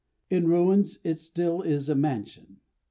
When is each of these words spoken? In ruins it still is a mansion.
In 0.31 0.47
ruins 0.47 0.97
it 1.03 1.19
still 1.19 1.61
is 1.61 1.87
a 1.87 1.93
mansion. 1.93 2.57